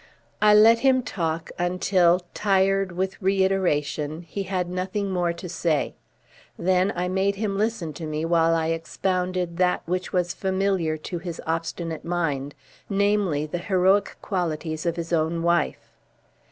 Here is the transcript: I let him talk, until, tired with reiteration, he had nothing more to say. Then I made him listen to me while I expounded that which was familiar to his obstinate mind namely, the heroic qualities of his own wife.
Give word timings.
I 0.41 0.55
let 0.55 0.79
him 0.79 1.03
talk, 1.03 1.51
until, 1.59 2.21
tired 2.33 2.91
with 2.91 3.21
reiteration, 3.21 4.23
he 4.23 4.41
had 4.49 4.67
nothing 4.67 5.11
more 5.11 5.31
to 5.33 5.47
say. 5.47 5.93
Then 6.57 6.91
I 6.95 7.07
made 7.07 7.35
him 7.35 7.55
listen 7.55 7.93
to 8.01 8.07
me 8.07 8.25
while 8.25 8.55
I 8.55 8.69
expounded 8.69 9.57
that 9.57 9.83
which 9.85 10.11
was 10.11 10.33
familiar 10.33 10.97
to 10.97 11.19
his 11.19 11.39
obstinate 11.45 12.03
mind 12.03 12.55
namely, 12.89 13.45
the 13.45 13.59
heroic 13.59 14.17
qualities 14.23 14.87
of 14.87 14.95
his 14.95 15.13
own 15.13 15.43
wife. 15.43 15.91